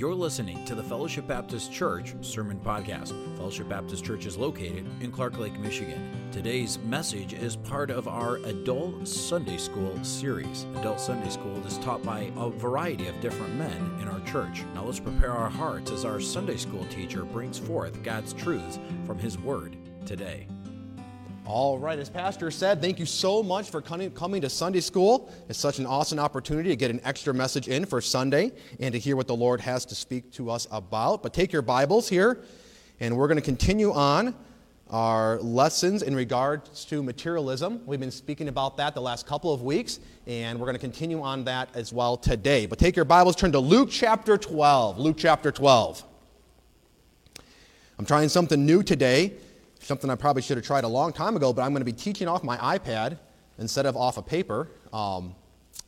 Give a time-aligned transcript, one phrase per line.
[0.00, 3.08] You're listening to the Fellowship Baptist Church Sermon Podcast.
[3.36, 6.10] Fellowship Baptist Church is located in Clark Lake, Michigan.
[6.32, 10.64] Today's message is part of our Adult Sunday School series.
[10.76, 14.64] Adult Sunday School is taught by a variety of different men in our church.
[14.74, 19.18] Now let's prepare our hearts as our Sunday School teacher brings forth God's truths from
[19.18, 19.76] His Word
[20.06, 20.46] today.
[21.52, 25.32] All right, as Pastor said, thank you so much for coming, to Sunday school.
[25.48, 29.00] It's such an awesome opportunity to get an extra message in for Sunday and to
[29.00, 31.24] hear what the Lord has to speak to us about.
[31.24, 32.38] But take your Bibles here,
[33.00, 34.36] and we're going to continue on
[34.90, 37.80] our lessons in regards to materialism.
[37.84, 39.98] We've been speaking about that the last couple of weeks,
[40.28, 42.66] and we're going to continue on that as well today.
[42.66, 45.00] But take your Bibles, turn to Luke chapter 12.
[45.00, 46.04] Luke chapter 12.
[47.98, 49.32] I'm trying something new today
[49.80, 51.92] something I probably should have tried a long time ago, but I'm going to be
[51.92, 53.18] teaching off my iPad
[53.58, 54.68] instead of off a of paper.
[54.92, 55.34] Um,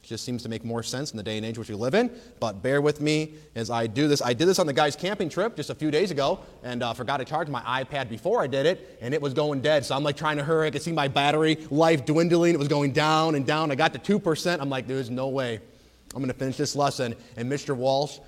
[0.02, 2.10] just seems to make more sense in the day and age which we live in.
[2.40, 4.20] But bear with me as I do this.
[4.20, 6.92] I did this on the guy's camping trip just a few days ago and uh,
[6.92, 9.84] forgot to charge my iPad before I did it, and it was going dead.
[9.84, 10.66] So I'm like trying to hurry.
[10.66, 12.52] I could see my battery life dwindling.
[12.52, 13.70] It was going down and down.
[13.70, 14.60] I got to 2%.
[14.60, 15.60] I'm like, there's no way
[16.14, 17.14] I'm going to finish this lesson.
[17.36, 17.76] And Mr.
[17.76, 18.18] Walsh,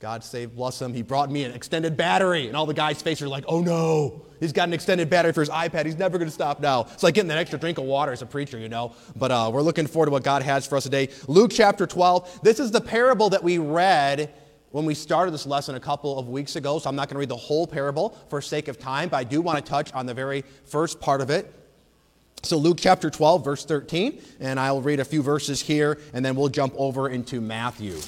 [0.00, 2.48] God save, bless him, he brought me an extended battery.
[2.48, 5.40] And all the guys' faces are like, oh no, he's got an extended battery for
[5.40, 5.84] his iPad.
[5.84, 6.86] He's never going to stop now.
[6.94, 8.94] It's like getting that extra drink of water as a preacher, you know.
[9.14, 11.10] But uh, we're looking forward to what God has for us today.
[11.28, 12.40] Luke chapter 12.
[12.42, 14.32] This is the parable that we read
[14.70, 16.78] when we started this lesson a couple of weeks ago.
[16.78, 19.24] So I'm not going to read the whole parable for sake of time, but I
[19.24, 21.54] do want to touch on the very first part of it.
[22.42, 26.36] So, Luke chapter 12, verse 13, and I'll read a few verses here, and then
[26.36, 27.98] we'll jump over into Matthew.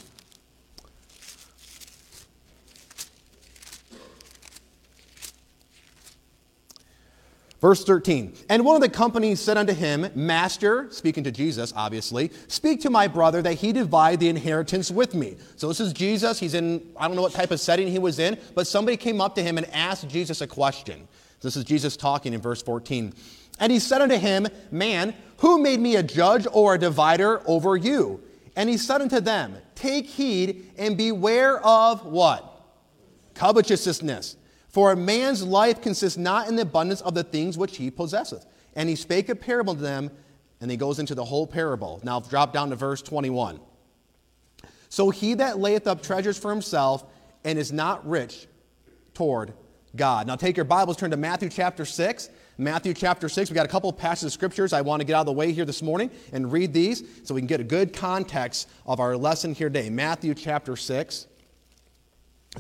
[7.62, 12.32] Verse 13, and one of the company said unto him, Master, speaking to Jesus, obviously,
[12.48, 15.36] speak to my brother that he divide the inheritance with me.
[15.54, 16.40] So this is Jesus.
[16.40, 19.20] He's in, I don't know what type of setting he was in, but somebody came
[19.20, 21.06] up to him and asked Jesus a question.
[21.40, 23.14] This is Jesus talking in verse 14.
[23.60, 27.76] And he said unto him, Man, who made me a judge or a divider over
[27.76, 28.20] you?
[28.56, 32.60] And he said unto them, Take heed and beware of what?
[33.34, 34.36] Covetousness.
[34.72, 38.46] For a man's life consists not in the abundance of the things which he possesseth.
[38.74, 40.10] And he spake a parable to them,
[40.62, 42.00] and he goes into the whole parable.
[42.02, 43.60] Now drop down to verse 21.
[44.88, 47.04] So he that layeth up treasures for himself
[47.44, 48.46] and is not rich
[49.12, 49.52] toward
[49.94, 50.26] God.
[50.26, 52.30] Now take your Bibles, turn to Matthew chapter 6.
[52.56, 55.14] Matthew chapter 6, We've got a couple of passages of scriptures I want to get
[55.14, 57.64] out of the way here this morning and read these so we can get a
[57.64, 59.90] good context of our lesson here today.
[59.90, 61.31] Matthew chapter 6 a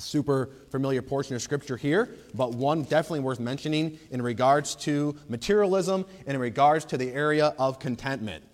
[0.00, 6.06] super familiar portion of scripture here, but one definitely worth mentioning in regards to materialism
[6.26, 8.44] and in regards to the area of contentment.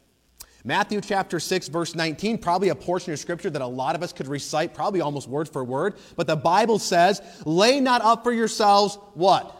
[0.64, 4.12] Matthew chapter 6, verse 19, probably a portion of scripture that a lot of us
[4.12, 5.94] could recite, probably almost word for word.
[6.16, 9.54] But the Bible says, Lay not up for yourselves what?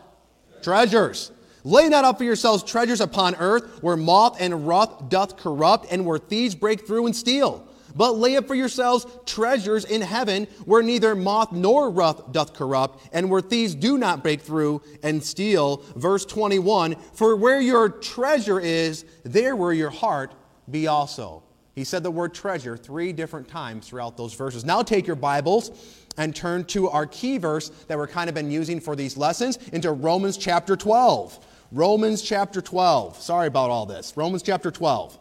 [0.63, 1.31] Treasures.
[1.63, 6.05] Lay not up for yourselves treasures upon earth, where moth and rust doth corrupt, and
[6.05, 7.68] where thieves break through and steal
[7.99, 13.07] but lay up for yourselves treasures in heaven where neither moth nor rust doth corrupt,
[13.13, 15.83] and where thieves do not break through and steal.
[15.97, 20.33] Verse 21 For where your treasure is, there will your heart
[20.71, 21.43] be also.
[21.75, 24.65] He said the word treasure three different times throughout those verses.
[24.65, 25.71] Now take your Bibles
[26.17, 29.59] and turn to our key verse that we're kind of been using for these lessons
[29.73, 31.45] into Romans chapter 12.
[31.73, 33.21] Romans chapter 12.
[33.21, 34.17] Sorry about all this.
[34.17, 35.19] Romans chapter 12.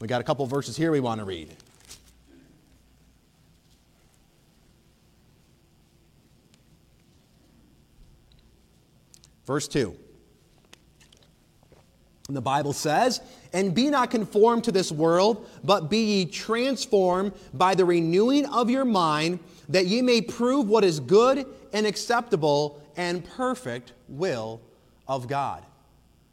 [0.00, 1.54] We got a couple verses here we want to read.
[9.46, 9.94] Verse 2.
[12.28, 13.20] And the Bible says,
[13.52, 18.70] And be not conformed to this world, but be ye transformed by the renewing of
[18.70, 24.60] your mind, that ye may prove what is good and acceptable and perfect will
[25.06, 25.62] of God.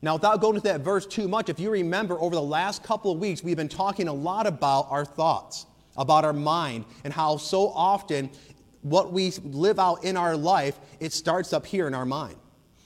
[0.02, 3.12] Now, without going into that verse too much, if you remember over the last couple
[3.12, 7.38] of weeks, we've been talking a lot about our thoughts, about our mind, and how
[7.38, 8.32] so often
[8.82, 12.36] what we live out in our life, it starts up here in our mind.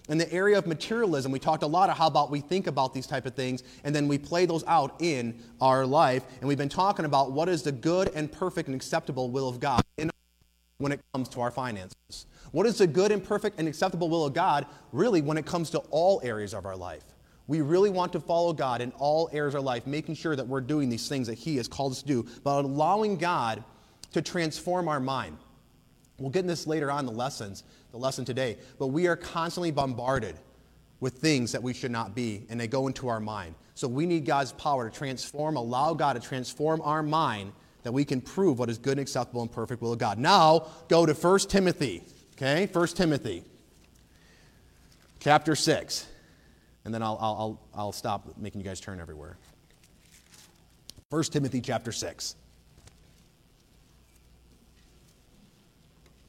[0.09, 2.93] In the area of materialism, we talked a lot of how about we think about
[2.93, 6.23] these type of things and then we play those out in our life.
[6.41, 9.59] And we've been talking about what is the good and perfect and acceptable will of
[9.59, 9.81] God
[10.77, 12.27] when it comes to our finances.
[12.55, 15.71] What is the good and perfect and acceptable will of God, really, when it comes
[15.71, 17.03] to all areas of our life?
[17.47, 20.47] We really want to follow God in all areas of our life, making sure that
[20.47, 23.61] we're doing these things that He has called us to do, but allowing God
[24.13, 25.37] to transform our mind.
[26.17, 29.17] We'll get in this later on in the lessons, the lesson today, but we are
[29.17, 30.37] constantly bombarded
[31.01, 33.55] with things that we should not be, and they go into our mind.
[33.73, 37.51] So we need God's power to transform, allow God to transform our mind
[37.83, 40.17] that we can prove what is good and acceptable and perfect will of God.
[40.17, 42.01] Now, go to 1 Timothy,
[42.35, 42.69] okay?
[42.71, 43.43] 1 Timothy,
[45.19, 46.07] chapter 6.
[46.85, 49.37] And then I'll, I'll, I'll stop making you guys turn everywhere.
[51.09, 52.35] 1 Timothy chapter 6.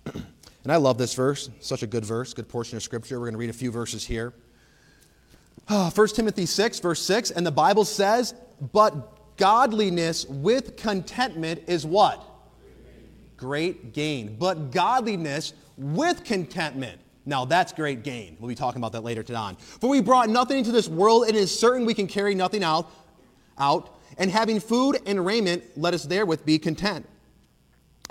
[0.14, 0.24] and
[0.72, 3.18] I love this verse, such a good verse, good portion of scripture.
[3.18, 4.32] We're going to read a few verses here.
[5.68, 8.34] Ah, 1 Timothy 6, verse 6, and the Bible says,
[8.72, 12.22] But godliness with contentment is what?
[13.36, 14.36] Great gain.
[14.38, 17.00] But godliness with contentment.
[17.24, 18.36] Now that's great gain.
[18.38, 19.56] We'll be talking about that later on.
[19.56, 22.62] For we brought nothing into this world, and it is certain we can carry nothing
[22.62, 22.90] out,
[23.58, 23.98] out.
[24.18, 27.06] And having food and raiment, let us therewith be content.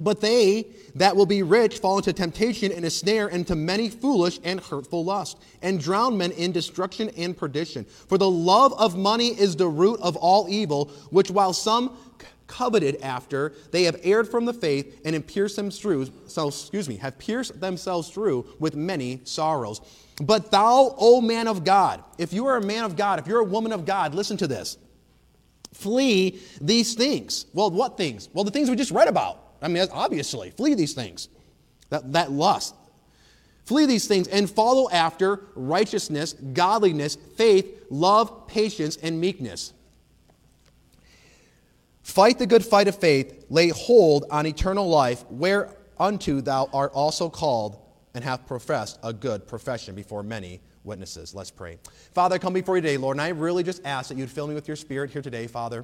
[0.01, 3.89] But they that will be rich fall into temptation and a snare, and into many
[3.89, 7.85] foolish and hurtful lusts, and drown men in destruction and perdition.
[7.85, 11.97] For the love of money is the root of all evil, which while some
[12.47, 16.12] coveted after, they have erred from the faith and have pierced themselves
[16.62, 19.81] excuse me, have pierced themselves through with many sorrows.
[20.21, 23.42] But thou, O man of God, if you are a man of God, if you're
[23.42, 24.77] a woman of God, listen to this.
[25.74, 27.47] Flee these things.
[27.53, 28.30] Well, what things?
[28.33, 29.41] Well, the things we just read about.
[29.62, 31.27] I mean, obviously, flee these things.
[31.89, 32.75] That, that lust.
[33.65, 39.74] Flee these things and follow after righteousness, godliness, faith, love, patience, and meekness.
[42.05, 47.31] Fight the good fight of faith, lay hold on eternal life, whereunto thou art also
[47.31, 47.81] called
[48.13, 51.33] and have professed a good profession before many witnesses.
[51.33, 51.79] Let's pray.
[52.13, 54.45] Father, I come before you today, Lord, and I really just ask that you'd fill
[54.45, 55.83] me with your spirit here today, Father.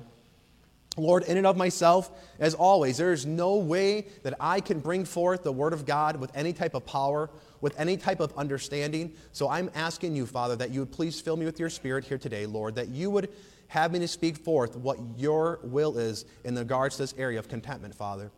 [0.95, 5.05] Lord, in and of myself, as always, there is no way that I can bring
[5.05, 7.31] forth the Word of God with any type of power,
[7.61, 9.13] with any type of understanding.
[9.31, 12.19] So I'm asking you, Father, that you would please fill me with your Spirit here
[12.19, 13.29] today, Lord, that you would
[13.71, 17.47] have me to speak forth what your will is in regards to this area of
[17.47, 18.29] contentment, Father.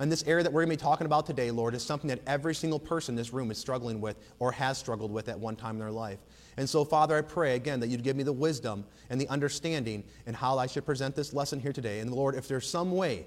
[0.00, 2.18] And this area that we're going to be talking about today, Lord, is something that
[2.26, 5.54] every single person in this room is struggling with or has struggled with at one
[5.54, 6.18] time in their life.
[6.56, 10.02] And so, Father, I pray again that you'd give me the wisdom and the understanding
[10.26, 12.00] in how I should present this lesson here today.
[12.00, 13.26] And Lord, if there's some way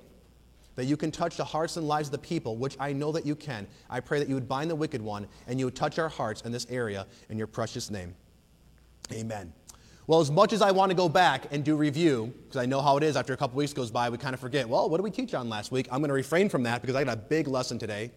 [0.75, 3.25] that you can touch the hearts and lives of the people, which I know that
[3.25, 5.99] you can, I pray that you would bind the wicked one and you would touch
[5.99, 8.13] our hearts in this area in your precious name.
[9.13, 9.53] Amen.
[10.07, 12.79] Well, as much as I want to go back and do review, because I know
[12.79, 14.97] how it is after a couple weeks goes by, we kind of forget, well, what
[14.97, 15.87] did we teach on last week?
[15.91, 18.11] I'm going to refrain from that because I got a big lesson today.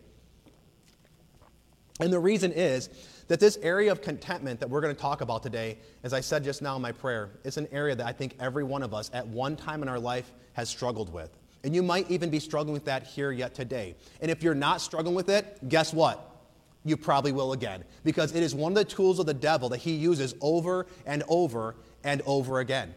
[2.00, 2.90] And the reason is
[3.29, 6.44] that this area of contentment that we're going to talk about today, as I said
[6.44, 9.11] just now in my prayer, is an area that I think every one of us
[9.14, 11.31] at one time in our life has struggled with.
[11.64, 13.96] And you might even be struggling with that here yet today.
[14.20, 16.38] And if you're not struggling with it, guess what?
[16.85, 17.85] You probably will again.
[18.05, 21.23] Because it is one of the tools of the devil that he uses over and
[21.29, 22.95] over and over again.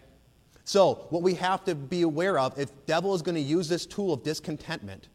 [0.64, 3.86] So, what we have to be aware of, if devil is going to use this
[3.86, 5.10] tool of discontentment,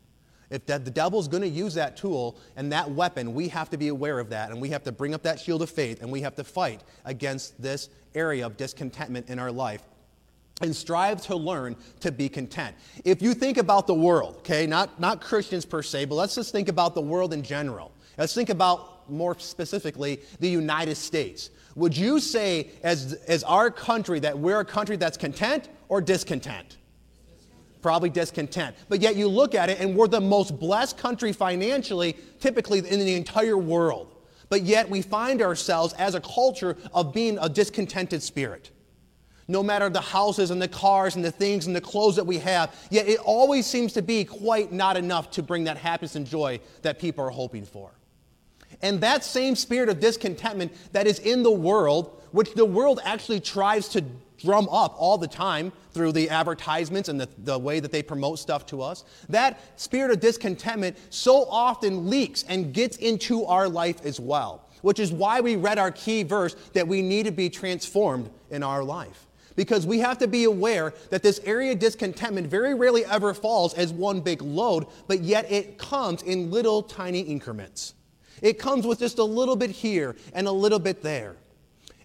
[0.51, 3.77] if the devil is going to use that tool and that weapon, we have to
[3.77, 6.11] be aware of that and we have to bring up that shield of faith and
[6.11, 9.83] we have to fight against this area of discontentment in our life
[10.63, 12.77] and strive to learn to be content.
[13.05, 16.53] If you think about the world, okay, not, not Christians per se, but let's just
[16.53, 17.93] think about the world in general.
[18.19, 21.51] Let's think about more specifically the United States.
[21.75, 26.79] Would you say, as, as our country, that we're a country that's content or discontent?
[27.87, 28.75] probably discontent.
[28.89, 32.99] But yet you look at it and we're the most blessed country financially, typically in
[32.99, 34.13] the entire world.
[34.49, 38.73] But yet we find ourselves as a culture of being a discontented spirit.
[39.47, 42.39] No matter the houses and the cars and the things and the clothes that we
[42.39, 46.27] have, yet it always seems to be quite not enough to bring that happiness and
[46.27, 47.93] joy that people are hoping for.
[48.83, 53.41] And that same spirit of discontentment that is in the world, which the world actually
[53.41, 54.05] tries to
[54.39, 58.39] drum up all the time through the advertisements and the, the way that they promote
[58.39, 59.05] stuff to us.
[59.29, 65.01] That spirit of discontentment so often leaks and gets into our life as well, which
[65.01, 68.85] is why we read our key verse that we need to be transformed in our
[68.85, 69.27] life.
[69.55, 73.73] Because we have to be aware that this area of discontentment very rarely ever falls
[73.73, 77.95] as one big load, but yet it comes in little tiny increments.
[78.43, 81.37] It comes with just a little bit here and a little bit there.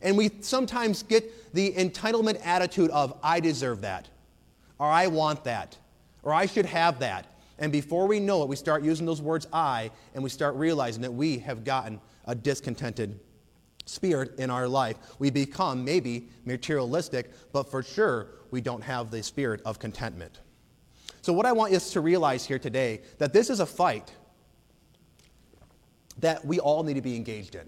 [0.01, 4.07] And we sometimes get the entitlement attitude of, I deserve that,
[4.79, 5.77] or I want that,
[6.23, 7.27] or I should have that.
[7.59, 11.03] And before we know it, we start using those words I, and we start realizing
[11.03, 13.19] that we have gotten a discontented
[13.85, 14.97] spirit in our life.
[15.19, 20.39] We become maybe materialistic, but for sure, we don't have the spirit of contentment.
[21.21, 24.11] So, what I want us to realize here today that this is a fight
[26.21, 27.67] that we all need to be engaged in.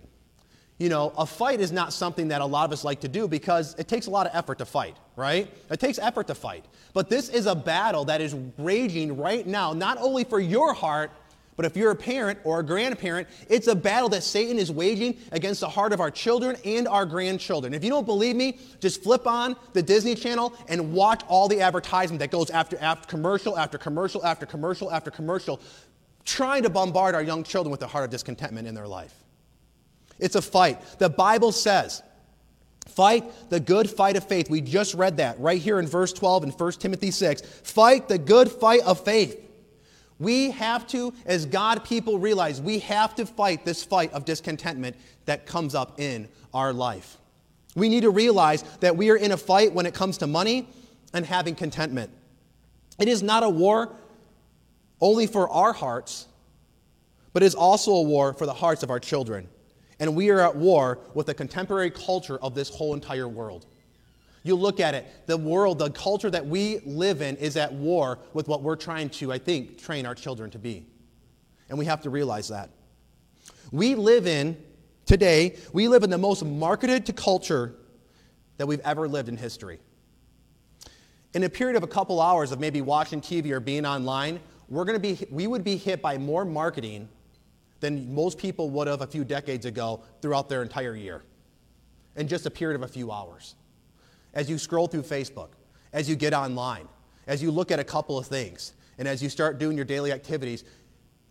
[0.79, 3.27] you know, a fight is not something that a lot of us like to do
[3.27, 5.49] because it takes a lot of effort to fight, right?
[5.69, 6.65] It takes effort to fight.
[6.93, 11.11] But this is a battle that is raging right now, not only for your heart,
[11.55, 15.19] but if you're a parent or a grandparent, it's a battle that Satan is waging
[15.31, 17.75] against the heart of our children and our grandchildren.
[17.75, 21.61] If you don't believe me, just flip on the Disney Channel and watch all the
[21.61, 25.61] advertisement that goes after, after commercial after commercial after commercial after commercial,
[26.25, 29.13] trying to bombard our young children with the heart of discontentment in their life.
[30.19, 30.81] It's a fight.
[30.99, 32.01] The Bible says,
[32.87, 34.49] fight the good fight of faith.
[34.49, 37.41] We just read that right here in verse 12 in 1 Timothy 6.
[37.41, 39.39] Fight the good fight of faith.
[40.19, 44.95] We have to, as God people, realize we have to fight this fight of discontentment
[45.25, 47.17] that comes up in our life.
[47.75, 50.67] We need to realize that we are in a fight when it comes to money
[51.13, 52.11] and having contentment.
[52.99, 53.95] It is not a war
[55.03, 56.27] only for our hearts,
[57.33, 59.49] but is also a war for the hearts of our children.
[59.99, 63.65] And we are at war with the contemporary culture of this whole entire world.
[64.43, 68.19] You look at it, the world, the culture that we live in is at war
[68.33, 70.85] with what we're trying to, I think, train our children to be.
[71.67, 72.69] And we have to realize that.
[73.73, 74.57] We live in,
[75.05, 77.75] today, we live in the most marketed to culture
[78.55, 79.79] that we've ever lived in history.
[81.33, 84.39] In a period of a couple hours of maybe watching TV or being online,
[84.69, 87.09] we're going to be, we would be hit by more marketing
[87.79, 91.23] than most people would have a few decades ago throughout their entire year
[92.15, 93.55] in just a period of a few hours.
[94.33, 95.49] As you scroll through Facebook,
[95.91, 96.87] as you get online,
[97.27, 100.11] as you look at a couple of things, and as you start doing your daily
[100.11, 100.63] activities,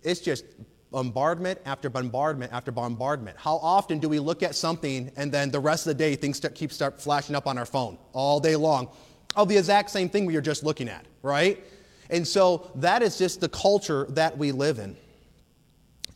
[0.02, 0.44] it's just
[0.90, 3.36] bombardment after bombardment after bombardment.
[3.38, 6.40] How often do we look at something and then the rest of the day things
[6.54, 8.88] keep start flashing up on our phone all day long
[9.34, 11.64] of the exact same thing we were just looking at, right?
[12.12, 14.96] And so that is just the culture that we live in.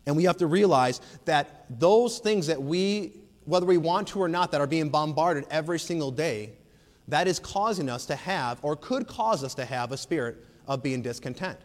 [0.06, 3.14] And we have to realize that those things that we,
[3.46, 6.52] whether we want to or not, that are being bombarded every single day,
[7.08, 10.36] that is causing us to have, or could cause us to have, a spirit
[10.68, 11.58] of being discontent.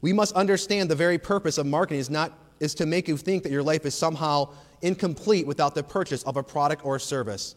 [0.00, 3.42] We must understand the very purpose of marketing is not is to make you think
[3.42, 4.48] that your life is somehow
[4.80, 7.56] incomplete without the purchase of a product or service.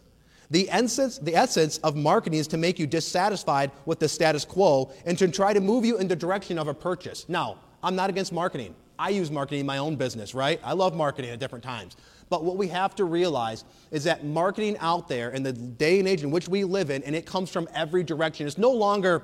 [0.50, 4.92] The essence, the essence of marketing is to make you dissatisfied with the status quo
[5.06, 7.25] and to try to move you in the direction of a purchase.
[7.27, 8.74] Now, I'm not against marketing.
[9.00, 10.60] I use marketing in my own business, right?
[10.63, 11.98] I love marketing at different times.
[12.30, 16.08] But what we have to realize is that marketing out there in the day and
[16.08, 19.24] age in which we live in, and it comes from every direction, it's no longer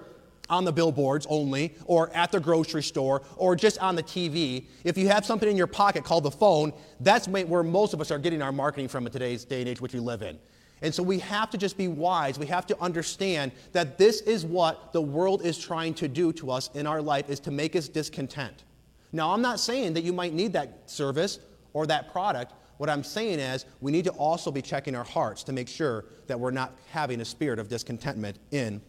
[0.50, 4.65] on the billboards only, or at the grocery store, or just on the TV.
[4.84, 8.12] If you have something in your pocket called the phone, that's where most of us
[8.12, 10.38] are getting our marketing from in today's day and age which we live in.
[10.82, 12.38] And so we have to just be wise.
[12.38, 16.51] We have to understand that this is what the world is trying to do to
[16.51, 18.65] us in our life is to make us discontent.
[19.13, 21.39] Now, I'm not saying that you might need that service
[21.72, 22.53] or that product.
[22.77, 26.06] What I'm saying is we need to also be checking our hearts to make sure
[26.27, 28.82] that we're not having a spirit of discontentment in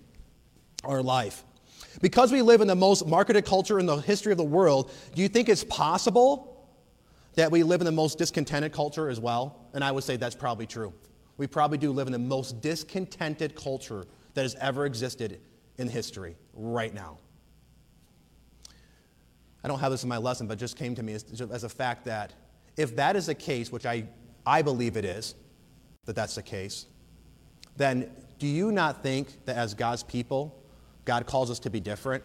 [0.83, 1.45] our life.
[2.01, 5.23] Because we live in the most marketed culture in the history of the world, do
[5.23, 6.69] you think it's possible
[7.35, 9.69] that we live in the most discontented culture as well?
[9.75, 10.93] And I would say that's probably true
[11.37, 15.41] we probably do live in the most discontented culture that has ever existed
[15.79, 17.19] in history right now.
[19.65, 21.69] I don't have this in my lesson, but just came to me as, as a
[21.69, 22.35] fact that
[22.77, 24.05] if that is the case, which I,
[24.45, 25.35] I believe it is,
[26.05, 26.87] that that's the case,
[27.77, 30.63] then do you not think that as God's people,
[31.05, 32.23] God calls us to be different?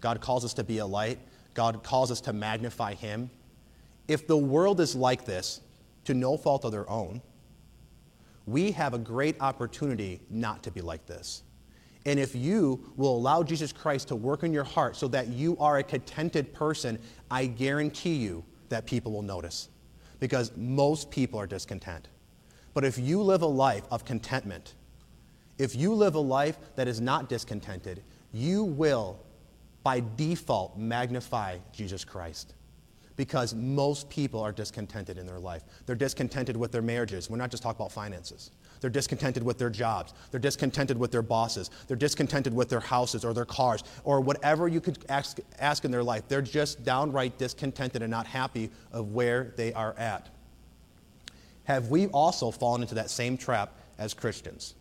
[0.00, 1.18] God calls us to be a light?
[1.54, 3.30] God calls us to magnify Him?
[4.06, 5.60] If the world is like this,
[6.04, 7.20] to no fault of their own,
[8.50, 11.42] we have a great opportunity not to be like this.
[12.06, 15.56] And if you will allow Jesus Christ to work in your heart so that you
[15.58, 16.98] are a contented person,
[17.30, 19.68] I guarantee you that people will notice.
[20.20, 22.08] Because most people are discontent.
[22.74, 24.74] But if you live a life of contentment,
[25.58, 28.02] if you live a life that is not discontented,
[28.32, 29.18] you will,
[29.82, 32.54] by default, magnify Jesus Christ
[33.18, 35.64] because most people are discontented in their life.
[35.84, 37.28] They're discontented with their marriages.
[37.28, 38.52] We're not just talking about finances.
[38.80, 40.14] They're discontented with their jobs.
[40.30, 41.68] They're discontented with their bosses.
[41.88, 45.90] They're discontented with their houses or their cars or whatever you could ask, ask in
[45.90, 46.28] their life.
[46.28, 50.28] They're just downright discontented and not happy of where they are at.
[51.64, 54.76] Have we also fallen into that same trap as Christians?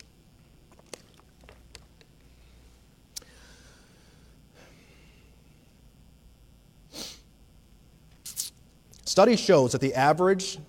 [9.18, 10.60] Study shows that the average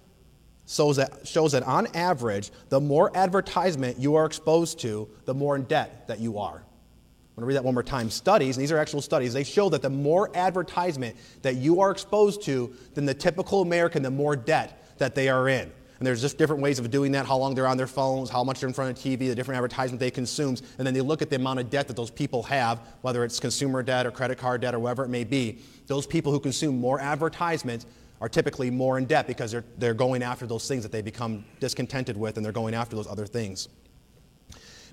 [0.66, 5.54] shows that, shows that on average, the more advertisement you are exposed to, the more
[5.54, 6.54] in debt that you are.
[6.54, 8.08] I'm going to read that one more time.
[8.08, 11.90] Studies, and these are actual studies, they show that the more advertisement that you are
[11.90, 15.70] exposed to than the typical American, the more debt that they are in.
[15.98, 18.44] And there's just different ways of doing that, how long they're on their phones, how
[18.44, 20.56] much they're in front of TV, the different advertisement they consume.
[20.78, 23.40] And then they look at the amount of debt that those people have, whether it's
[23.40, 25.58] consumer debt or credit card debt or whatever it may be.
[25.86, 27.84] Those people who consume more advertisements
[28.20, 31.44] are typically more in debt because they're, they're going after those things that they become
[31.60, 33.68] discontented with and they're going after those other things.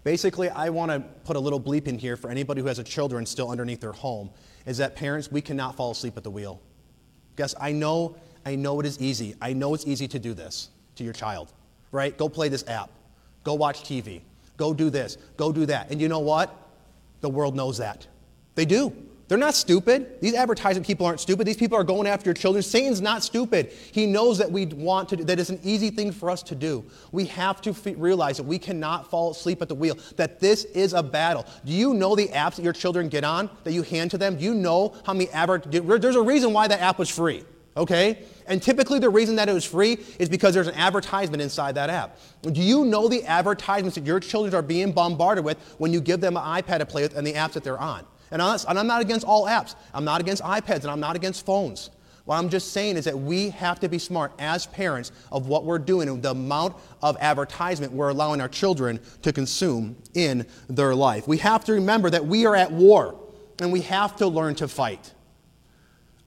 [0.04, 2.84] Basically, I want to put a little bleep in here for anybody who has a
[2.84, 4.30] children still underneath their home
[4.68, 6.62] is that parents, we cannot fall asleep at the wheel.
[7.36, 8.16] Guess I know,
[8.46, 9.36] I know it is easy.
[9.42, 11.52] I know it's easy to do this to your child,
[11.92, 12.16] right?
[12.16, 12.92] Go play this app.
[13.44, 14.22] Go watch TV.
[14.58, 15.18] Go do this.
[15.38, 15.90] Go do that.
[15.90, 16.56] And you know what?
[17.22, 18.06] The world knows that.
[18.54, 18.96] They do.
[19.28, 20.22] They're not stupid.
[20.22, 21.48] These advertising people aren't stupid.
[21.48, 22.62] These people are going after your children.
[22.62, 23.72] Satan's not stupid.
[23.92, 26.54] He knows that we want to do, that it's an easy thing for us to
[26.54, 26.86] do.
[27.12, 30.66] We have to f- realize that we cannot fall asleep at the wheel, that this
[30.66, 31.48] is a battle.
[31.66, 34.38] Do you know the apps that your children get on that you hand to them?
[34.38, 37.44] Do you know how many adver- There's a reason why that app was free,
[37.76, 38.20] okay?
[38.46, 41.90] And typically the reason that it was free is because there's an advertisement inside that
[41.90, 42.20] app.
[42.44, 46.22] Do you know the advertisements that your children are being bombarded with when you give
[46.22, 48.06] them an iPad to play with and the apps that they're on?
[48.32, 49.76] And I'm not against all apps.
[49.94, 51.90] I'm not against iPads and I'm not against phones.
[52.26, 55.64] What I'm just saying is that we have to be smart as parents of what
[55.64, 60.96] we're doing and the amount of advertisement we're allowing our children to consume in their
[60.96, 61.28] life.
[61.28, 63.16] We have to remember that we are at war
[63.62, 65.14] and we have to learn to fight.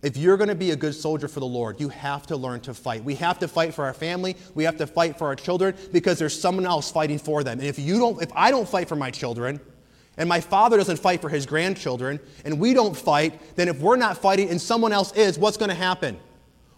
[0.01, 2.61] If you're going to be a good soldier for the Lord, you have to learn
[2.61, 3.03] to fight.
[3.03, 4.37] We have to fight for our family.
[4.55, 7.59] We have to fight for our children because there's someone else fighting for them.
[7.59, 9.61] And if you don't, if I don't fight for my children,
[10.19, 13.97] and my father doesn't fight for his grandchildren, and we don't fight, then if we're
[13.97, 16.19] not fighting and someone else is, what's going to happen?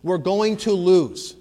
[0.02, 1.36] We're going to lose.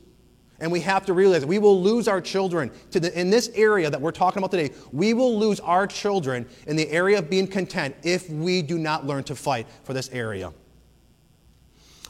[0.62, 4.02] And we have to realize we will lose our children the, in this area that
[4.02, 4.74] we're talking about today.
[4.92, 9.06] We will lose our children in the area of being content if we do not
[9.06, 10.54] learn to fight for this area.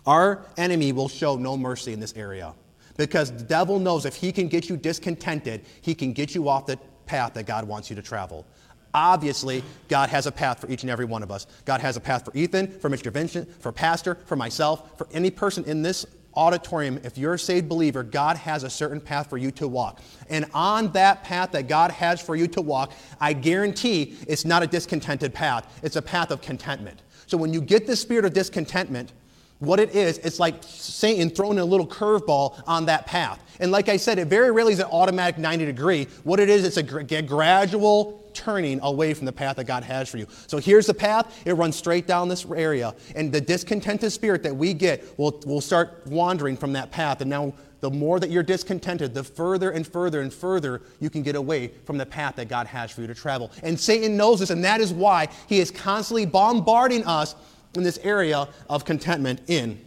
[0.05, 2.53] Our enemy will show no mercy in this area
[2.98, 6.65] because the devil knows if he can get you discontented, he can get you off
[6.65, 8.46] the path that God wants you to travel.
[8.93, 11.46] Obviously, God has a path for each and every one of us.
[11.65, 13.12] God has a path for Ethan, for Mr.
[13.12, 16.05] Vincent, for Pastor, for myself, for any person in this
[16.36, 17.00] auditorium.
[17.03, 20.01] If you're a saved believer, God has a certain path for you to walk.
[20.29, 24.64] And on that path that God has for you to walk, I guarantee it's not
[24.64, 27.01] a discontented path, it's a path of contentment.
[27.27, 29.11] So when you get the spirit of discontentment,
[29.59, 33.44] what it is, it's like Satan throwing a little curveball on that path.
[33.59, 36.07] And like I said, it very rarely is an automatic 90 degree.
[36.24, 40.18] What it is, it's a gradual turning away from the path that God has for
[40.18, 40.25] you.
[40.48, 41.42] So here's the path.
[41.46, 42.96] It runs straight down this area.
[43.16, 47.20] And the discontented spirit that we get will, will start wandering from that path.
[47.20, 51.22] And now, the more that you're discontented, the further and further and further you can
[51.22, 53.52] get away from the path that God has for you to travel.
[53.64, 57.36] And Satan knows this, and that is why he is constantly bombarding us
[57.75, 59.80] in this area of contentment in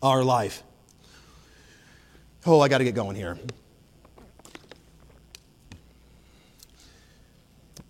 [0.00, 0.62] our life.
[2.44, 3.38] Oh, I got to get going here.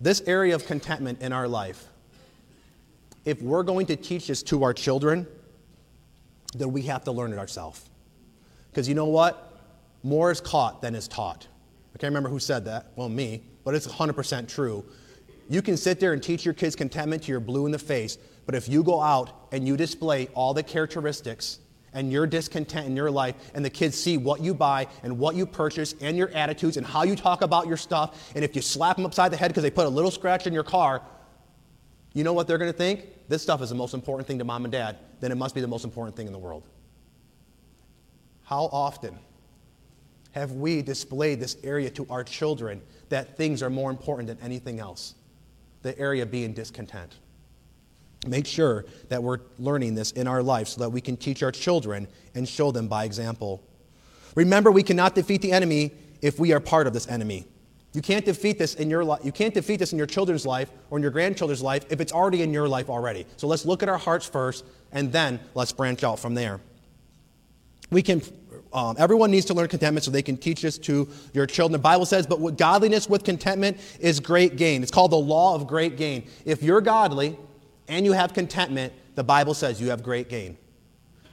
[0.03, 1.87] This area of contentment in our life,
[3.25, 5.29] if we're going to teach this to our children,
[6.57, 7.89] then we have to learn it ourselves.
[8.71, 9.61] Because you know what?
[10.03, 11.47] More is caught than is taught.
[11.95, 12.87] I can't remember who said that.
[12.97, 14.85] Well, me, but it's 100% true.
[15.49, 18.19] You can sit there and teach your kids contentment to your blue in the face,
[18.45, 21.61] but if you go out and you display all the characteristics
[21.95, 25.35] and your discontent in your life, and the kids see what you buy and what
[25.35, 28.63] you purchase and your attitudes and how you talk about your stuff, and if you
[28.63, 31.03] slap them upside the head because they put a little scratch in your car,
[32.15, 33.07] you know what they're going to think?
[33.29, 35.61] This stuff is the most important thing to mom and dad, then it must be
[35.61, 36.67] the most important thing in the world.
[38.45, 39.19] How often
[40.33, 44.81] have we displayed this area to our children that things are more important than anything
[44.81, 45.15] else?
[45.83, 47.17] The area being discontent.
[48.27, 51.51] Make sure that we're learning this in our life so that we can teach our
[51.51, 53.63] children and show them by example.
[54.35, 57.47] Remember, we cannot defeat the enemy if we are part of this enemy.
[57.95, 59.21] You can't defeat this in your life.
[59.23, 62.13] You can't defeat this in your children's life or in your grandchildren's life if it's
[62.13, 63.27] already in your life already.
[63.37, 66.61] So let's look at our hearts first, and then let's branch out from there.
[67.91, 68.23] We can.
[68.73, 71.73] Um, everyone needs to learn contentment so they can teach this to your children.
[71.73, 74.83] The Bible says, but godliness with contentment is great gain.
[74.83, 76.27] It's called the law of great gain.
[76.47, 77.37] If you're godly,
[77.89, 80.57] and you have contentment, the Bible says you have great gain.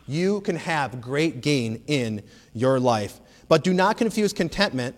[0.08, 3.20] You can have great gain in your life.
[3.48, 4.96] But do not confuse contentment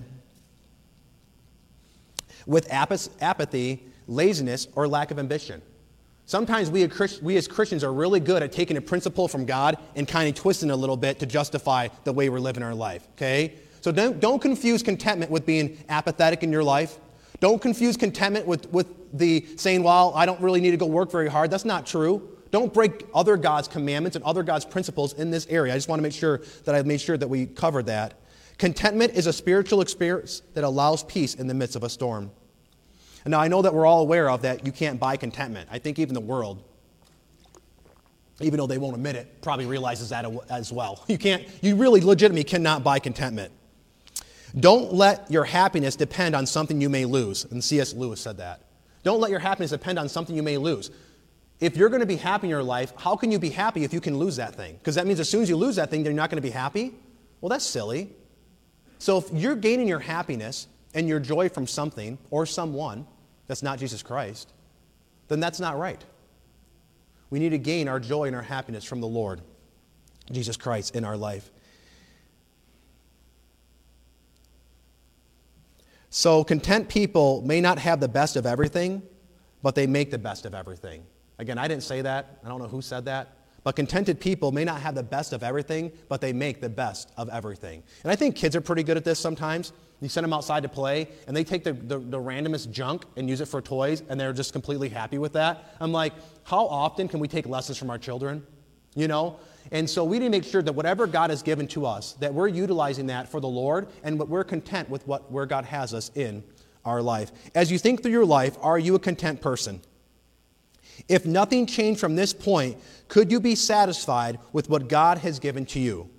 [2.46, 5.62] with apathy, laziness, or lack of ambition.
[6.26, 6.90] Sometimes we,
[7.22, 10.36] we as Christians are really good at taking a principle from God and kind of
[10.36, 13.56] twisting it a little bit to justify the way we're living our life, okay?
[13.82, 16.98] So don't, don't confuse contentment with being apathetic in your life.
[17.42, 21.12] Don't confuse contentment with, with the saying, well, I don't really need to go work
[21.12, 21.52] very hard.
[21.52, 22.38] That's not true.
[22.52, 25.74] Don't break other God's commandments and other God's principles in this area.
[25.74, 28.14] I just want to make sure that I made sure that we covered that.
[28.58, 32.30] Contentment is a spiritual experience that allows peace in the midst of a storm.
[33.26, 35.68] And now I know that we're all aware of that you can't buy contentment.
[35.72, 36.64] I think even the world,
[38.40, 41.04] even though they won't admit it, probably realizes that as well.
[41.08, 43.52] You can't, you really legitimately cannot buy contentment.
[44.60, 47.46] Don't let your happiness depend on something you may lose.
[47.46, 47.94] And C.S.
[47.94, 48.62] Lewis said that.
[49.04, 50.92] Don't let your happiness depend on something you may lose.
[51.60, 53.94] If you're going to be happy in your life, how can you be happy if
[53.94, 54.76] you can lose that thing?
[54.76, 56.50] Because that means as soon as you lose that thing, you're not going to be
[56.50, 56.94] happy?
[57.40, 58.10] Well, that's silly.
[59.00, 63.08] So if you're gaining your happiness and your joy from something or someone
[63.48, 64.52] that's not Jesus Christ,
[65.28, 66.04] then that's not right.
[67.30, 69.42] We need to gain our joy and our happiness from the Lord,
[70.32, 71.50] Jesus Christ, in our life.
[76.14, 79.02] So, content people may not have the best of everything,
[79.64, 81.06] but they make the best of everything.
[81.40, 82.38] Again, I didn't say that.
[82.44, 83.38] I don't know who said that.
[83.64, 87.14] But contented people may not have the best of everything, but they make the best
[87.16, 87.82] of everything.
[88.04, 89.72] And I think kids are pretty good at this sometimes.
[90.02, 93.30] You send them outside to play, and they take the, the, the, randomest junk and
[93.30, 95.76] use it for toys, and they're just completely happy with that.
[95.80, 96.12] I'm like,
[96.44, 98.46] how often can we take lessons from our children?
[98.96, 99.40] You know?
[99.72, 102.34] And so we need to make sure that whatever God has given to us, that
[102.34, 106.12] we're utilizing that for the Lord, and we're content with what, where God has us
[106.16, 106.44] in
[106.84, 107.32] our life.
[107.54, 109.82] As you think through your life, are you a content person?
[111.08, 115.66] If nothing changed from this point, could you be satisfied with what God has given
[115.68, 116.10] to you?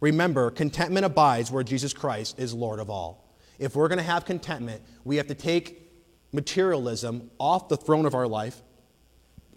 [0.00, 3.34] Remember, contentment abides where Jesus Christ is Lord of all.
[3.58, 5.90] If we're going to have contentment, we have to take
[6.32, 8.62] materialism off the throne of our life.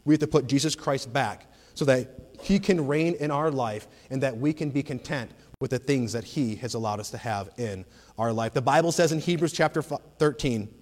[0.06, 3.88] We have to put Jesus Christ back so that he can reign in our life
[4.10, 7.18] and that we can be content with the things that He has allowed us to
[7.18, 7.84] have in
[8.18, 8.54] our life.
[8.54, 10.74] The Bible says in Hebrews chapter 13,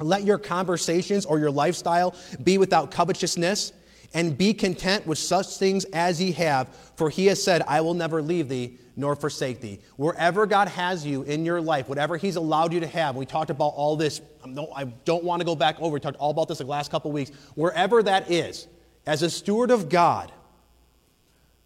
[0.00, 2.14] let your conversations or your lifestyle
[2.44, 3.72] be without covetousness
[4.14, 7.94] and be content with such things as ye have, for he has said, I will
[7.94, 9.80] never leave thee nor forsake thee.
[9.96, 13.50] Wherever God has you in your life, whatever he's allowed you to have, we talked
[13.50, 14.20] about all this.
[14.44, 17.10] I don't want to go back over, we talked all about this the last couple
[17.10, 17.32] weeks.
[17.54, 18.68] Wherever that is,
[19.06, 20.32] as a steward of God,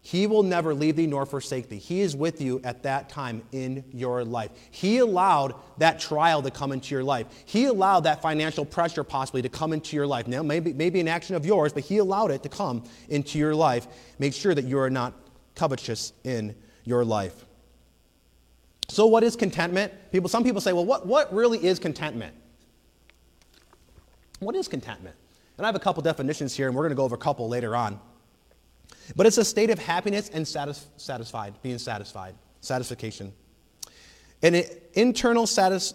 [0.05, 1.77] he will never leave thee nor forsake thee.
[1.77, 4.51] He is with you at that time in your life.
[4.69, 7.27] He allowed that trial to come into your life.
[7.45, 10.27] He allowed that financial pressure possibly to come into your life.
[10.27, 13.55] Now, maybe, maybe an action of yours, but He allowed it to come into your
[13.55, 13.87] life.
[14.19, 15.13] Make sure that you are not
[15.55, 17.45] covetous in your life.
[18.89, 19.93] So, what is contentment?
[20.11, 22.35] People, some people say, well, what, what really is contentment?
[24.39, 25.15] What is contentment?
[25.57, 27.47] And I have a couple definitions here, and we're going to go over a couple
[27.47, 28.01] later on.
[29.15, 33.33] But it's a state of happiness and satis- satisfied, being satisfied, satisfaction.
[34.41, 34.63] An
[34.93, 35.93] internal satis-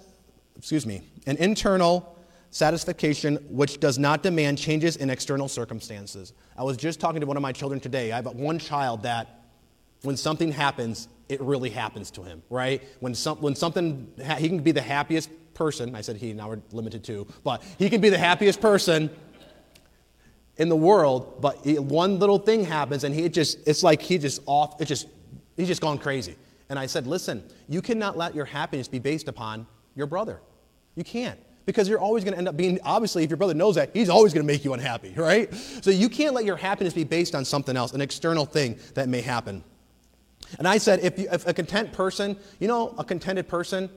[0.57, 2.17] excuse me, an internal
[2.51, 6.33] satisfaction which does not demand changes in external circumstances.
[6.57, 8.13] I was just talking to one of my children today.
[8.13, 9.45] I have one child that
[10.03, 12.83] when something happens, it really happens to him, right?
[13.01, 15.95] When, some, when something, he can be the happiest person.
[15.95, 19.11] I said he, now we're limited to, but he can be the happiest person
[20.59, 24.43] in the world, but one little thing happens and he just, it's like he just
[24.47, 25.07] off, it's just,
[25.57, 26.37] he's just gone crazy.
[26.69, 30.41] And I said, listen, you cannot let your happiness be based upon your brother.
[30.97, 31.39] You can't.
[31.65, 34.09] Because you're always going to end up being, obviously, if your brother knows that, he's
[34.09, 35.55] always going to make you unhappy, right?
[35.55, 39.09] So you can't let your happiness be based on something else, an external thing that
[39.09, 39.63] may happen.
[40.59, 43.91] And I said, if, you, if a content person, you know, a contented person,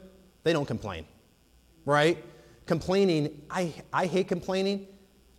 [0.43, 1.05] they don't complain,
[1.85, 2.23] right?
[2.65, 4.87] Complaining, I, I hate complaining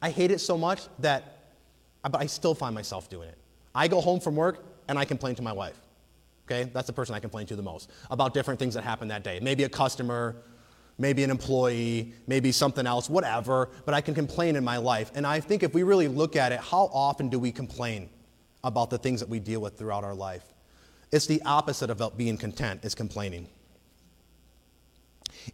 [0.03, 1.33] I hate it so much that
[2.03, 3.39] but I still find myself doing it.
[3.75, 5.81] I go home from work and I complain to my wife.
[6.47, 6.69] Okay?
[6.73, 9.39] That's the person I complain to the most about different things that happened that day.
[9.41, 10.37] Maybe a customer,
[10.99, 15.13] maybe an employee, maybe something else, whatever, but I can complain in my life.
[15.15, 18.11] And I think if we really look at it, how often do we complain
[18.65, 20.45] about the things that we deal with throughout our life?
[21.13, 23.47] It's the opposite of being content, is complaining.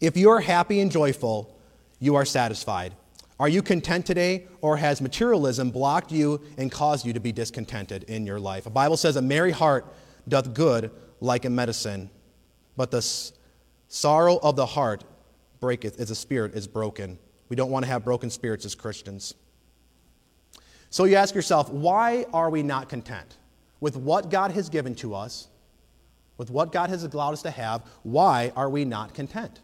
[0.01, 1.57] If you are happy and joyful,
[1.99, 2.95] you are satisfied.
[3.41, 8.03] Are you content today, or has materialism blocked you and caused you to be discontented
[8.05, 8.65] in your life?
[8.65, 9.87] The Bible says, A merry heart
[10.27, 12.11] doth good like a medicine,
[12.77, 13.03] but the
[13.87, 15.05] sorrow of the heart
[15.61, 17.19] breaketh as the spirit is broken.
[17.49, 19.35] We don't want to have broken spirits as Christians.
[20.91, 23.37] So you ask yourself, why are we not content?
[23.81, 25.49] With what God has given to us,
[26.39, 29.61] with what God has allowed us to have, why are we not content?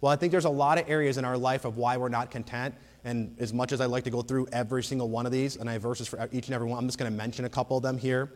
[0.00, 2.30] Well, I think there's a lot of areas in our life of why we're not
[2.30, 2.74] content,
[3.06, 5.70] and as much as I like to go through every single one of these, and
[5.70, 7.76] I have verses for each and every one, I'm just going to mention a couple
[7.76, 8.32] of them here.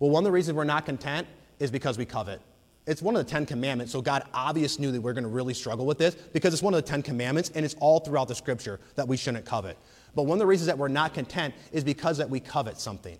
[0.00, 1.28] Well, one of the reasons we're not content
[1.60, 2.40] is because we covet.
[2.88, 5.54] It's one of the Ten Commandments, so God obviously knew that we're going to really
[5.54, 8.34] struggle with this because it's one of the Ten Commandments, and it's all throughout the
[8.34, 9.78] Scripture that we shouldn't covet.
[10.16, 13.16] But one of the reasons that we're not content is because that we covet something.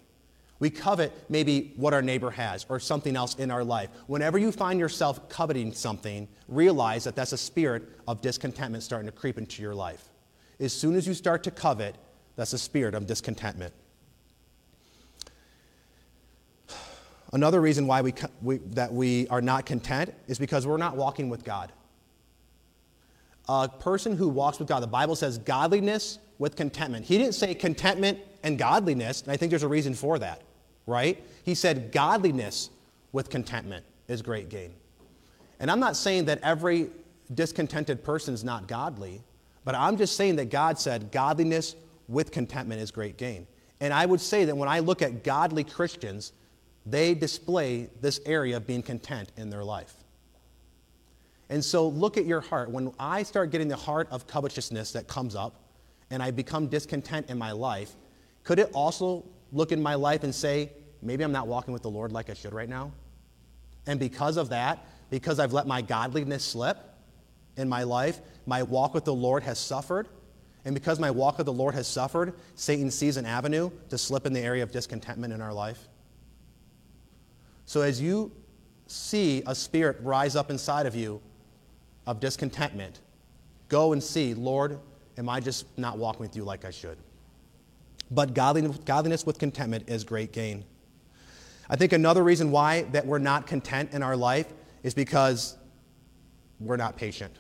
[0.59, 3.91] We covet maybe what our neighbor has or something else in our life.
[4.09, 9.13] Whenever you find yourself coveting something, realize that that's a spirit of discontentment starting to
[9.13, 10.09] creep into your life.
[10.59, 11.97] As soon as you start to covet,
[12.37, 13.73] that's a spirit of discontentment.
[17.33, 21.29] Another reason why we, we, that we are not content is because we're not walking
[21.29, 21.73] with God.
[23.49, 27.05] A person who walks with God, the Bible says godliness with contentment.
[27.05, 30.43] He didn't say contentment and godliness, and I think there's a reason for that,
[30.87, 31.23] right?
[31.45, 32.71] He said godliness
[33.13, 34.73] with contentment is great gain.
[35.59, 36.91] And I'm not saying that every
[37.35, 39.23] discontented person is not godly,
[39.67, 41.75] but I'm just saying that God said godliness
[42.07, 43.49] with contentment is great gain.
[43.81, 46.33] And I would say that when I look at godly Christians,
[46.87, 49.93] they display this area of being content in their life.
[51.51, 52.71] And so look at your heart.
[52.71, 55.61] When I start getting the heart of covetousness that comes up
[56.11, 57.97] and I become discontent in my life,
[58.45, 60.71] could it also look in my life and say,
[61.03, 62.93] maybe I'm not walking with the Lord like I should right now?
[63.89, 66.79] And because of that, because I've let my godliness slip
[67.57, 70.09] in my life, my walk with the Lord has suffered.
[70.65, 74.27] And because my walk with the Lord has suffered, Satan sees an avenue to slip
[74.27, 75.89] in the area of discontentment in our life.
[77.67, 78.33] So as you
[78.87, 81.21] see a spirit rise up inside of you
[82.07, 83.01] of discontentment,
[83.69, 84.79] go and see, Lord,
[85.19, 86.99] am I just not walking with you like I should?
[88.11, 90.65] But godliness, with contentment is great gain.
[91.69, 94.47] I think another reason why that we're not content in our life
[94.85, 95.57] is because
[96.61, 97.35] we're not patient.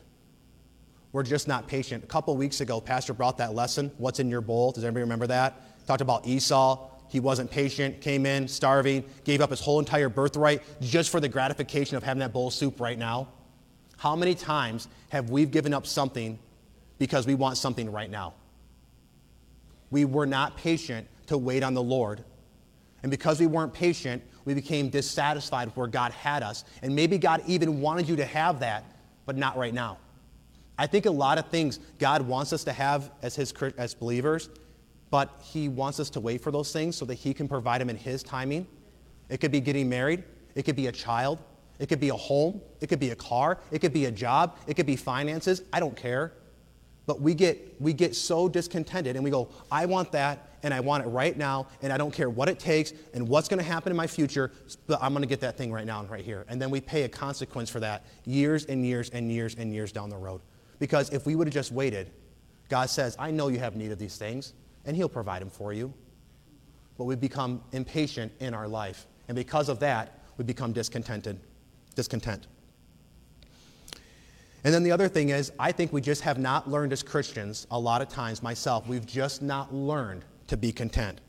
[1.16, 2.04] We're just not patient.
[2.04, 4.70] A couple weeks ago, Pastor brought that lesson, What's in Your Bowl?
[4.72, 5.86] Does anybody remember that?
[5.86, 10.62] Talked about Esau he wasn't patient, came in starving, gave up his whole entire birthright
[10.82, 13.28] just for the gratification of having that bowl of soup right now.
[13.96, 16.38] How many times have we given up something
[16.98, 18.34] because we want something right now?
[19.90, 22.24] We were not patient to wait on the Lord.
[23.02, 26.66] And because we weren't patient, we became dissatisfied with where God had us.
[26.82, 28.84] And maybe God even wanted you to have that,
[29.24, 29.96] but not right now.
[30.78, 34.50] I think a lot of things God wants us to have as, his, as believers
[35.10, 37.90] but He wants us to wait for those things so that He can provide them
[37.90, 38.66] in His timing.
[39.28, 41.38] It could be getting married, it could be a child,
[41.78, 44.58] it could be a home, it could be a car, it could be a job,
[44.66, 45.62] it could be finances.
[45.72, 46.32] I don't care.
[47.06, 50.80] But we get, we get so discontented and we go, I want that and I
[50.80, 53.64] want it right now and I don't care what it takes and what's going to
[53.64, 54.50] happen in my future,
[54.88, 56.44] but I'm going to get that thing right now and right here.
[56.48, 59.92] And then we pay a consequence for that years and years and years and years
[59.92, 60.40] down the road.
[60.78, 62.10] Because if we would have just waited,
[62.68, 64.52] God says, I know you have need of these things
[64.84, 65.92] and He'll provide them for you.
[66.98, 69.06] But we become impatient in our life.
[69.28, 71.38] And because of that, we become discontented,
[71.94, 72.46] discontent.
[74.64, 77.66] And then the other thing is, I think we just have not learned as Christians,
[77.70, 81.20] a lot of times, myself, we've just not learned to be content.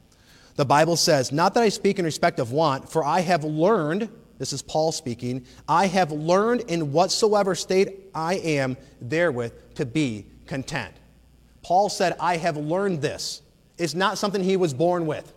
[0.55, 4.09] The Bible says, Not that I speak in respect of want, for I have learned,
[4.37, 10.25] this is Paul speaking, I have learned in whatsoever state I am therewith to be
[10.45, 10.93] content.
[11.63, 13.41] Paul said, I have learned this.
[13.77, 15.33] It's not something he was born with.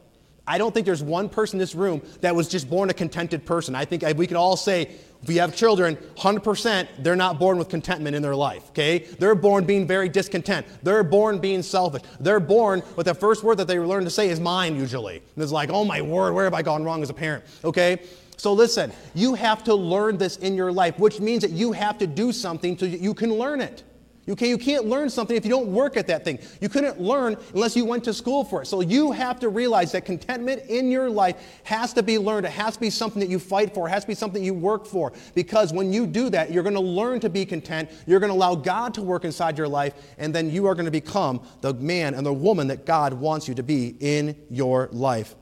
[0.47, 3.47] I don't think there's one person in this room that was just born a contented
[3.47, 3.75] person.
[3.75, 4.91] I think we can all say,
[5.23, 9.01] if we have children, 100% they're not born with contentment in their life, okay?
[9.19, 10.67] They're born being very discontent.
[10.83, 12.03] They're born being selfish.
[12.19, 15.17] They're born with the first word that they learn to say is mine, usually.
[15.19, 18.01] And it's like, oh my word, where have I gone wrong as a parent, okay?
[18.41, 21.99] So listen, you have to learn this in your life, which means that you have
[21.99, 23.83] to do something so you can learn it.
[24.31, 26.39] Okay, you can't learn something if you don't work at that thing.
[26.61, 28.67] You couldn't learn unless you went to school for it.
[28.67, 32.47] So you have to realize that contentment in your life has to be learned.
[32.47, 33.89] It has to be something that you fight for.
[33.89, 35.13] It has to be something you work for.
[35.35, 37.91] Because when you do that, you're going to learn to be content.
[38.07, 40.87] You're going to allow God to work inside your life, and then you are going
[40.87, 44.89] to become the man and the woman that God wants you to be in your
[44.93, 45.35] life.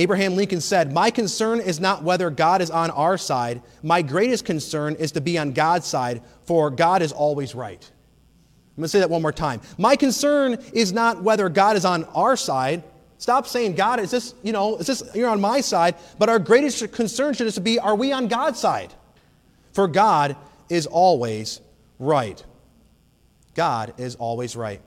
[0.00, 3.60] Abraham Lincoln said, My concern is not whether God is on our side.
[3.82, 7.90] My greatest concern is to be on God's side, for God is always right.
[8.70, 9.60] I'm going to say that one more time.
[9.76, 12.82] My concern is not whether God is on our side.
[13.18, 15.96] Stop saying, God, is this, you know, is this, you're on my side.
[16.18, 18.94] But our greatest concern should just be, are we on God's side?
[19.74, 20.34] For God
[20.70, 21.60] is always
[21.98, 22.42] right.
[23.54, 24.80] God is always right.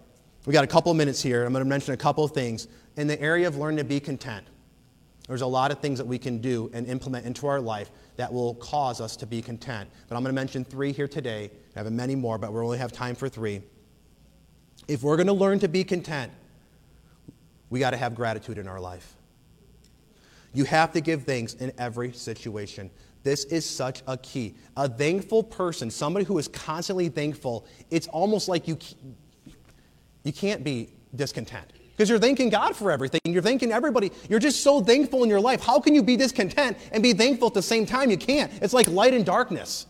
[0.47, 1.45] We got a couple minutes here.
[1.45, 3.99] I'm going to mention a couple of things in the area of learning to be
[3.99, 4.47] content.
[5.27, 8.31] There's a lot of things that we can do and implement into our life that
[8.31, 9.89] will cause us to be content.
[10.09, 11.49] But I'm going to mention three here today.
[11.75, 13.61] I have many more, but we only have time for three.
[14.87, 16.31] If we're going to learn to be content,
[17.69, 19.15] we got to have gratitude in our life.
[20.53, 22.91] You have to give thanks in every situation.
[23.23, 24.55] This is such a key.
[24.75, 28.77] A thankful person, somebody who is constantly thankful, it's almost like you,
[30.23, 31.71] you can't be discontent.
[31.95, 33.21] Because you're thanking God for everything.
[33.25, 34.11] You're thanking everybody.
[34.29, 35.61] You're just so thankful in your life.
[35.61, 38.09] How can you be discontent and be thankful at the same time?
[38.09, 38.51] You can't.
[38.61, 39.85] It's like light and darkness.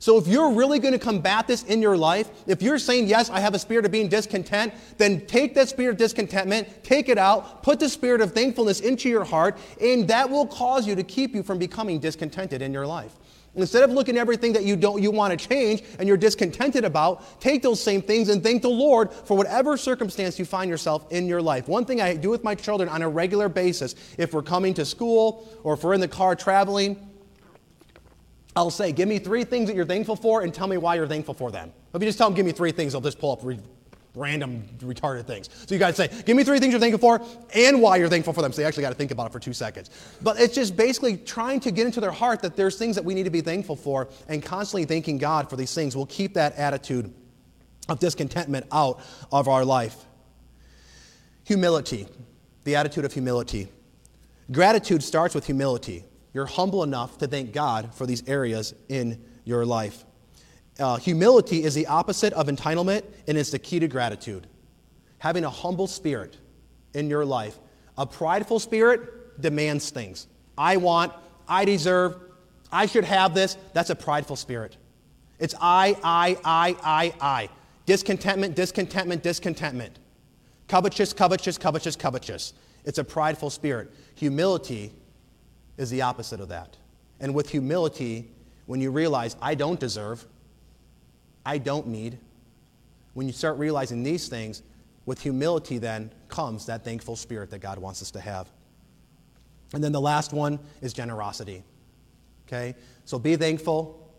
[0.00, 3.30] So if you're really going to combat this in your life, if you're saying, yes,
[3.30, 7.18] I have a spirit of being discontent, then take that spirit of discontentment, take it
[7.18, 11.02] out, put the spirit of thankfulness into your heart, and that will cause you to
[11.02, 13.12] keep you from becoming discontented in your life.
[13.54, 16.84] Instead of looking at everything that you don't you want to change and you're discontented
[16.84, 21.10] about, take those same things and thank the Lord for whatever circumstance you find yourself
[21.10, 21.66] in your life.
[21.66, 24.84] One thing I do with my children on a regular basis, if we're coming to
[24.84, 27.08] school or if we're in the car traveling,
[28.54, 31.06] I'll say, give me three things that you're thankful for and tell me why you're
[31.06, 31.72] thankful for them.
[31.94, 33.42] If you just tell them, give me three things, they'll just pull up
[34.14, 35.48] random retarded things.
[35.66, 38.32] So you to say, give me three things you're thankful for and why you're thankful
[38.32, 38.52] for them.
[38.52, 39.90] So you actually got to think about it for two seconds.
[40.22, 43.14] But it's just basically trying to get into their heart that there's things that we
[43.14, 46.56] need to be thankful for and constantly thanking God for these things will keep that
[46.56, 47.12] attitude
[47.88, 49.00] of discontentment out
[49.32, 49.96] of our life.
[51.44, 52.06] Humility,
[52.64, 53.68] the attitude of humility.
[54.50, 56.04] Gratitude starts with humility
[56.38, 60.04] you're humble enough to thank God for these areas in your life.
[60.78, 64.46] Uh, humility is the opposite of entitlement, and it's the key to gratitude.
[65.18, 66.36] Having a humble spirit
[66.94, 67.58] in your life.
[67.96, 70.28] A prideful spirit demands things.
[70.56, 71.12] I want,
[71.48, 72.16] I deserve,
[72.70, 73.56] I should have this.
[73.72, 74.76] That's a prideful spirit.
[75.38, 77.48] It's I, I, I, I, I.
[77.86, 79.98] Discontentment, discontentment, discontentment.
[80.68, 82.52] Covetous, covetous, covetous, covetous.
[82.84, 83.92] It's a prideful spirit.
[84.14, 84.92] Humility
[85.76, 86.76] is the opposite of that.
[87.20, 88.30] And with humility,
[88.66, 90.26] when you realize, I don't deserve,
[91.48, 92.18] I don't need,
[93.14, 94.62] when you start realizing these things,
[95.06, 98.50] with humility then comes that thankful spirit that God wants us to have.
[99.72, 101.64] And then the last one is generosity.
[102.46, 102.74] Okay?
[103.06, 104.12] So be thankful,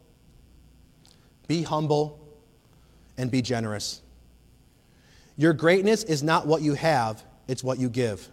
[1.48, 2.20] be humble,
[3.16, 4.02] and be generous.
[5.38, 8.28] Your greatness is not what you have, it's what you give.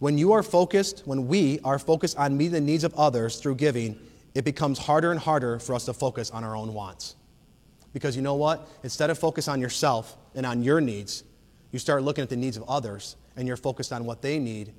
[0.00, 3.54] When you are focused, when we are focused on meeting the needs of others through
[3.54, 4.00] giving,
[4.34, 7.14] it becomes harder and harder for us to focus on our own wants.
[7.92, 8.68] Because you know what?
[8.82, 11.24] Instead of focus on yourself and on your needs,
[11.70, 14.74] you start looking at the needs of others and you're focused on what they need,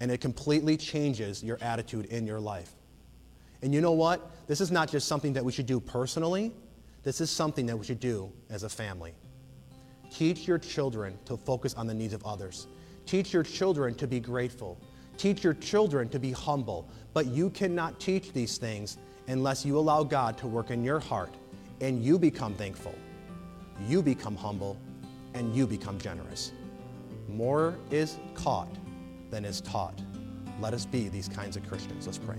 [0.00, 2.72] and it completely changes your attitude in your life.
[3.60, 4.30] And you know what?
[4.46, 6.52] This is not just something that we should do personally,
[7.02, 9.14] this is something that we should do as a family.
[10.10, 12.68] Teach your children to focus on the needs of others.
[13.06, 14.78] Teach your children to be grateful.
[15.16, 16.88] Teach your children to be humble.
[17.12, 21.34] But you cannot teach these things unless you allow God to work in your heart
[21.82, 22.94] and you become thankful,
[23.88, 24.78] you become humble,
[25.34, 26.52] and you become generous.
[27.28, 28.72] More is caught
[29.30, 30.00] than is taught.
[30.60, 32.06] Let us be these kinds of Christians.
[32.06, 32.38] Let's pray.